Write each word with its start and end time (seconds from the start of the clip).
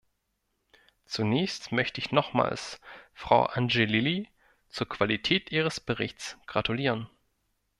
Zunächst 1.05 1.71
möchte 1.71 2.01
ich 2.01 2.11
nochmals 2.11 2.81
Frau 3.13 3.43
Angelilli 3.43 4.29
zur 4.67 4.89
Qualität 4.89 5.51
ihres 5.51 5.79
Berichts 5.79 6.39
gratulieren. 6.47 7.07